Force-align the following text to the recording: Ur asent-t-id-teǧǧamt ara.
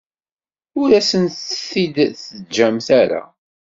Ur 0.79 0.89
asent-t-id-teǧǧamt 0.99 2.87
ara. 3.01 3.23